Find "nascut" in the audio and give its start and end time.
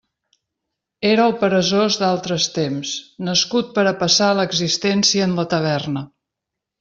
3.29-3.69